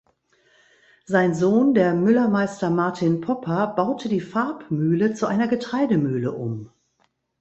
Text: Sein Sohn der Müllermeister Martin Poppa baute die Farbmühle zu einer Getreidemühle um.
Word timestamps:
Sein 1.05 1.35
Sohn 1.35 1.75
der 1.75 1.93
Müllermeister 1.93 2.71
Martin 2.71 3.21
Poppa 3.21 3.67
baute 3.67 4.09
die 4.09 4.19
Farbmühle 4.19 5.13
zu 5.13 5.27
einer 5.27 5.47
Getreidemühle 5.47 6.31
um. 6.31 6.71